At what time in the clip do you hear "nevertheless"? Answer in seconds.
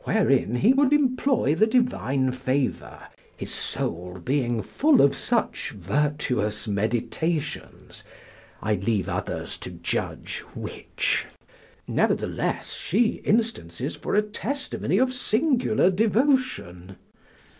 11.86-12.72